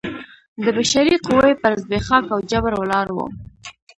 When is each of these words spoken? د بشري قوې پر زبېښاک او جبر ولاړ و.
د 0.63 0.65
بشري 0.77 1.15
قوې 1.27 1.53
پر 1.61 1.71
زبېښاک 1.81 2.25
او 2.33 2.39
جبر 2.51 2.73
ولاړ 2.77 3.07
و. 3.13 3.17